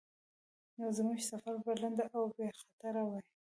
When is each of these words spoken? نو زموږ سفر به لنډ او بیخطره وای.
نو 0.77 0.85
زموږ 0.97 1.19
سفر 1.31 1.53
به 1.63 1.71
لنډ 1.81 1.99
او 2.15 2.23
بیخطره 2.35 3.01
وای. 3.05 3.23